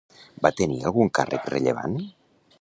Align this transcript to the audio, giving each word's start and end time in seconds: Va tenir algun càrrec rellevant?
Va 0.45 0.51
tenir 0.61 0.79
algun 0.91 1.11
càrrec 1.19 1.47
rellevant? 1.55 1.95